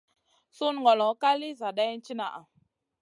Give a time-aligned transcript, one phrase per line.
[0.55, 2.41] Sunu ŋolo ka lì zadaina tìnaha.